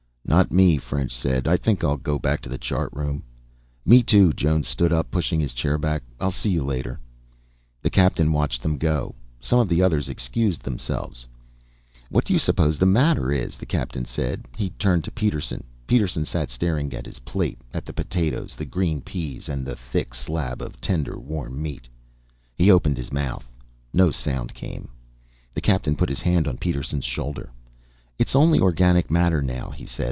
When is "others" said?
9.81-10.07